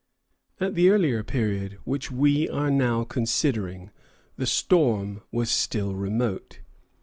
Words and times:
At 0.59 0.73
the 0.73 0.89
earlier 0.89 1.23
period 1.23 1.77
which 1.83 2.09
we 2.09 2.49
are 2.49 2.71
now 2.71 3.03
considering, 3.03 3.91
the 4.35 4.47
storm 4.47 5.21
was 5.31 5.51
still 5.51 5.93
remote. 5.95 6.61